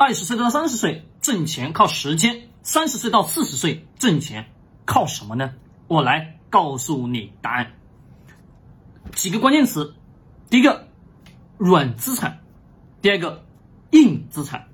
[0.00, 4.46] 二十岁到三十岁挣钱靠时间，三十岁到四十岁挣钱
[4.84, 5.54] 靠什么呢？
[5.88, 7.72] 我来告诉你答案。
[9.12, 9.96] 几个关键词：
[10.48, 10.86] 第一个，
[11.56, 12.30] 软资产；
[13.02, 13.44] 第二个，
[13.90, 14.68] 硬资产。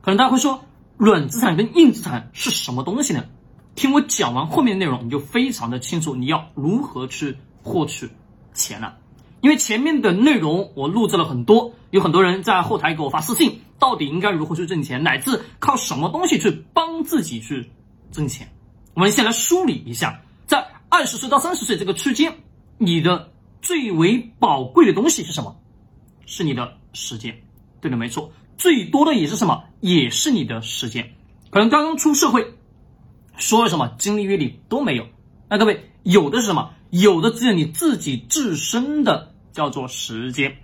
[0.00, 0.64] 可能大家会说，
[0.96, 3.26] 软资产跟硬资产是什么东西呢？
[3.74, 8.10] 听我讲完后面的内容，你就非常的清楚你要如何去获取
[8.54, 8.96] 钱了。
[9.46, 17.70] 因为前面的内容我录制了很多，有很多人在后台给我发私信，到底应该如何去挣钱，乃至靠什么东西去帮自己去
[18.10, 18.52] 挣钱。
[18.94, 22.38] 我们先来梳理一下，在二十岁到三十岁这个区间，
[22.76, 23.30] 你的
[23.62, 25.56] 最为宝贵的东西是什么？
[26.26, 27.40] 是你的时间。
[27.80, 29.62] 对的，没错，最多的也是什么？
[29.80, 31.12] 也是你的时间。
[31.50, 32.54] 可能刚刚出社会，
[33.38, 35.06] 所有什么经历阅历都没有，
[35.48, 36.72] 那各位有的是什么？
[36.90, 40.58] 有的只有你自己自身的叫做时间。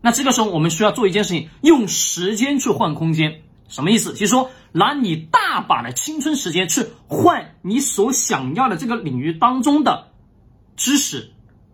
[0.00, 3.42] 那这个时候我们需要做一件事情，用时间去换空间。
[3.68, 4.14] 什么意思？
[4.14, 10.08] 就是说，拿你大把的青春时间去换你所想要的这个领域当中的
[10.74, 11.32] 知识、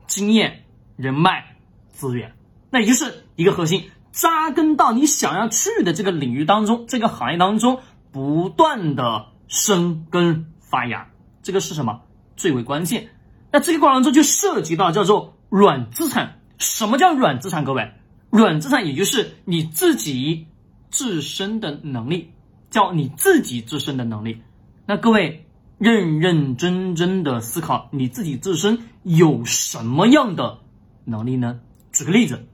[0.09, 0.65] 经验、
[0.97, 1.57] 人脉、
[1.93, 2.35] 资源。
[2.71, 7.79] 那也就是一个核心，扎根到你想要去的这个领域当中，这个行业当中，
[8.11, 11.11] 不断的生根发芽。
[11.45, 12.01] 这个是什么？
[12.37, 13.11] 最为关键。
[13.53, 16.41] 那这个过程中就涉及到叫做软资产。
[16.59, 17.65] 什么叫软资产？
[17.65, 17.93] 各位，
[18.31, 20.49] 软资产也就是你自己。
[20.91, 22.31] 自身的能力，
[22.71, 24.43] 叫你自己自身的能力。
[24.87, 25.45] 那各位
[25.77, 30.61] 认认真真的思考，你自己自身有什么样的
[31.05, 31.59] 能力呢？
[31.91, 32.47] 举个例子，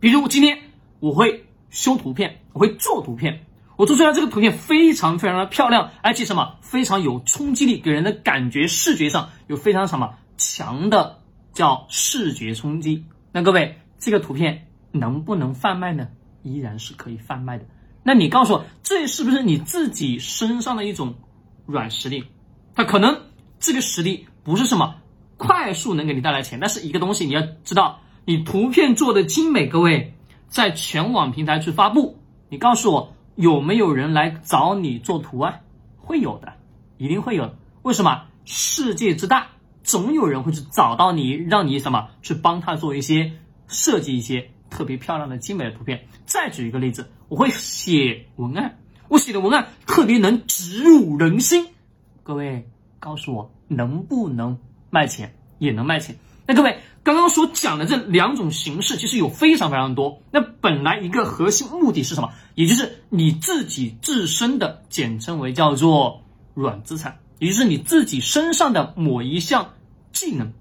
[0.00, 0.56] 比如今天
[1.00, 3.44] 我会修图片，我会做图片，
[3.76, 11.18] 我做出来这个图片非常非常的漂亮，而且什么非常有冲击力，给人的感觉视觉上有非常什么强的
[11.52, 13.04] 叫视觉冲击。
[13.32, 16.08] 那各位这个图片能不能贩卖呢？
[16.42, 17.64] 依然是可以贩卖的。
[18.02, 21.14] 那你告诉我，这是不是你自己身上的一种
[21.66, 22.24] 软实力？
[22.74, 23.20] 它可能
[23.58, 24.96] 这个实力不是什么
[25.36, 30.14] 快速能给你带来钱，但是一个东西你要知道，你图片做的精美，各位
[30.48, 35.62] 在全网平台去发布，你告诉我有没有人来找你做图案？
[35.98, 36.54] 会有的，
[36.96, 37.54] 一定会有。
[37.82, 38.24] 为什么？
[38.46, 39.46] 世界之大，
[39.82, 43.32] 总有人会去找到你，让你什么去帮他做一些
[43.68, 44.50] 设计一些。
[44.70, 46.06] 特别漂亮的精美的图片。
[46.26, 51.66] 再举一个例子，我会写文案，我写的文案特别能植入人心。
[52.22, 52.68] 各位
[53.00, 54.56] 告诉我能不能
[54.88, 55.34] 卖钱？
[55.58, 56.16] 也能卖钱。
[56.46, 60.22] 那各位刚刚所讲的这两种形式，其实有非常非常多。
[60.30, 62.32] 那本来一个核心目的是什么？
[62.54, 66.22] 也就是你自己自身的，简称为叫做
[66.54, 69.70] 软资产，也就是你自己身上的某一项
[70.12, 70.52] 技能。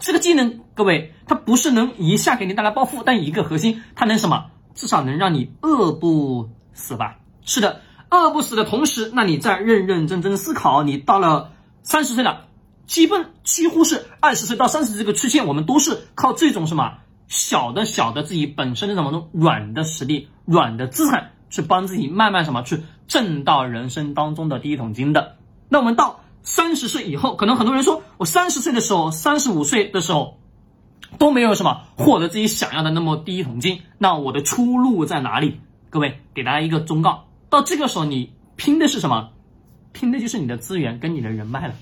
[0.00, 4.46] 这个技能，各位，它不是能一下给你带来暴富，但一个核心，它能什么？
[4.74, 7.18] 至少能让你饿不死吧？
[7.44, 7.80] 是的，
[8.10, 11.50] 饿不死的同时，那你再认认真真思考，你到了
[11.82, 12.46] 三十岁了，
[12.86, 25.37] 基本几乎是二十岁到三十这个区间，我们都是靠这种什么小的小的自己本身的什么软的实力、软的资产，去帮自己慢慢什么去挣到人生当中的第一桶金的。
[25.68, 26.20] 那我们到。
[26.44, 30.38] 三十岁以后，可能很多人说，我三十岁的时候，三十五岁的时候，
[31.18, 33.82] 都没有什么获得自己想要的那么第一桶金。
[33.98, 35.60] 那我的出路在哪里？
[35.90, 39.28] 各位，给大家一个忠告：到这个时候，你拼的是什么？
[39.92, 41.74] 拼的就是你的资源跟你的人脉了。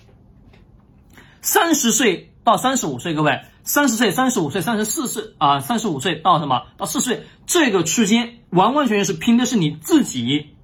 [1.43, 6.65] 三十岁到三十五岁，各位，三十岁、三十五岁、三十四岁啊，三十五岁到什么？
[6.77, 10.57] 到四十岁这个区间，完完全全是拼的是你自己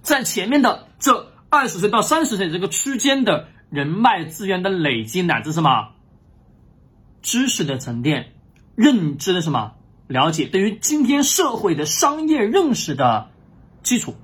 [0.00, 1.31] 在前面的这。
[1.52, 5.90] 二十岁到三十岁这个区间的人脉资源的累积，乃至什么
[7.20, 8.32] 知识的沉淀、
[8.74, 9.74] 认知的什么
[10.06, 13.28] 了解，对于今天社会的商业认识的
[13.82, 14.14] 基础，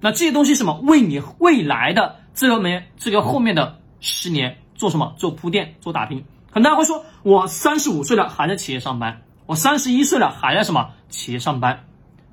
[0.00, 6.24] 那这些东西什么为你未来的这个没这个后面的十年做什么做铺垫做打拼？
[6.50, 11.84] 很多人会说，我三十五岁了还在企业上班，我三十一岁了还在什么企业上班？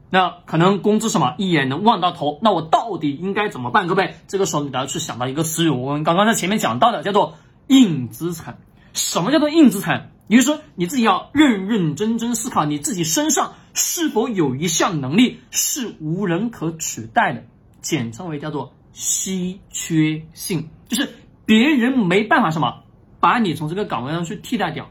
[0.10, 3.88] 那可能工资什么一眼能望到头，那我到底应该怎么办？
[3.88, 7.36] 各位，这个时候你要去想到一个词语，我们刚刚在前面讲到的，叫做
[7.68, 8.58] 硬资产。
[8.94, 10.12] 什么叫做硬资产？
[10.28, 17.44] 也就是说，你自己要认认真真思考，你自己身上是否有一项能力是无人可取代的，
[17.82, 21.14] 简称为叫做稀缺性，就是
[21.46, 22.84] 别人没办法什么
[23.20, 24.90] 把你从这个岗位上去替代掉。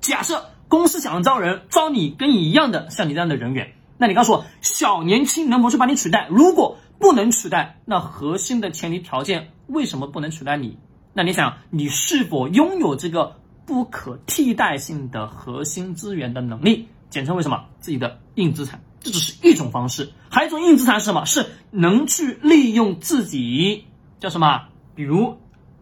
[0.00, 3.72] 假设公司想要招人，招你跟你一样的像你这样的人员。
[3.98, 6.28] 那你告诉我，小年轻能否去把你取代？
[6.30, 10.78] 如果不能取代，那核心的前提条件为什么不能取代你？
[11.12, 13.36] 那你想，你是否拥有这个
[13.66, 16.88] 不可替代性的核心资源的能力？
[17.10, 17.64] 简称为什么？
[17.80, 18.80] 自己的硬资产。
[19.00, 20.12] 这只是一种方式。
[20.28, 21.24] 还有一种硬资产是什么？
[21.24, 23.84] 是能去利用自己
[24.20, 24.68] 叫什么？
[24.94, 25.38] 比如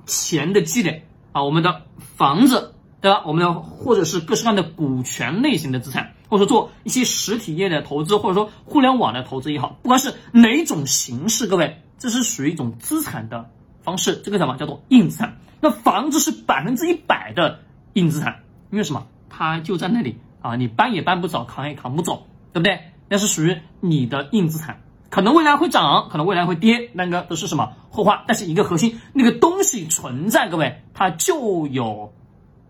[0.06, 3.22] 钱的积累啊，我们的房子对吧？
[3.26, 13.50] 我们的或者是各式各样的股权类型的资产，或者说做一些实体业的投资，或者说互联网的投资也好，不管是哪种形式，各位，这是属于一种资产的
[13.82, 14.17] 方式。
[14.25, 15.38] 这个什么叫做硬资产？
[15.61, 17.61] 那房子是百分之一百的
[17.94, 19.06] 硬资产，因为什么？
[19.28, 22.81] 它就在那里啊，你搬也搬不走，扛也扛不走，对不对？
[23.08, 28.25] 那是属于你的硬资产，可能未来会涨，可能未来会跌，那个都是什么后话。
[28.26, 32.12] 但是一个核心，那个东西存在，各位，它就有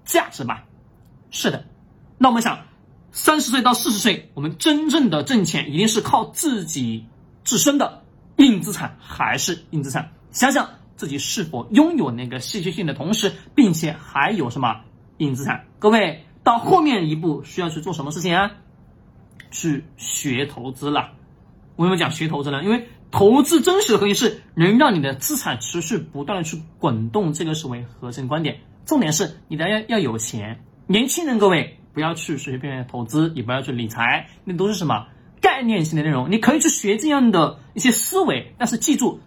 [0.05, 0.65] 价值吧？
[1.31, 1.65] 是的。
[2.19, 2.59] 那我们想，
[3.17, 7.07] 三十岁到四十岁，我们真正的挣钱，一定是靠自己
[7.45, 8.03] 自身的
[8.37, 10.13] 硬资产，还是硬资产？
[10.33, 14.83] 想想自己是否拥有那个稀缺性的同时，并且还有什么
[15.17, 15.65] 硬资产？
[15.79, 16.23] 各位。
[16.45, 18.53] 到后面一步需要去做什么事情啊？
[19.51, 21.11] 去学投资了。
[21.75, 22.63] 我为什么讲学投资呢？
[22.63, 28.61] 因为投资真实的核心是能让你的资产持续不断的去滚动，这个是为核心观点。
[28.85, 30.63] 重点是你的要要有钱。
[30.87, 35.07] 年轻人各位不要去随随便便投资，也不要去理财，那都是什么
[35.41, 36.31] 概念性的内容。
[36.31, 39.21] 你可以去学这样的一些思维，但是记住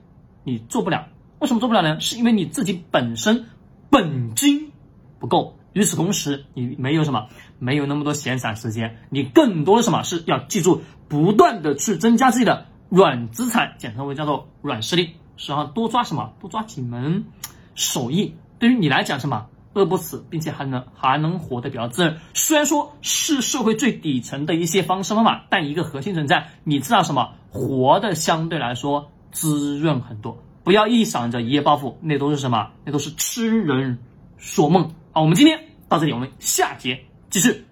[0.44, 1.07] 你做不了。
[1.39, 2.00] 为什么做不了呢？
[2.00, 3.48] 是因为你自己本身
[3.89, 4.71] 本金
[5.18, 5.57] 不够。
[5.74, 15.16] 与此同时，你没有什么，没有那么多闲散时间，你更多的什么是要记住，不断的去增加自己的软资产，简称为叫做软实力，
[15.48, 17.25] 然后多抓什么，多抓几门
[17.74, 22.18] 手艺，对于你来讲什么饿不死，并且还能还能活得比较滋润。
[22.33, 30.38] 虽然说是社会最底层的一些方式方法，但一个核心存在，你知道什么，活的相对来说滋润很多。
[30.63, 32.71] 不要一想着一夜暴富，那都是什么？
[32.83, 34.00] 那都是痴人
[34.38, 34.92] 说梦。
[35.12, 37.00] 好，我们今天到这里，我们下节
[37.30, 37.69] 继续。